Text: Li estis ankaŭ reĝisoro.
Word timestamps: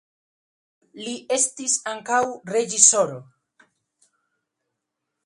Li 1.01 1.11
estis 1.35 1.75
ankaŭ 1.91 2.21
reĝisoro. 2.53 3.21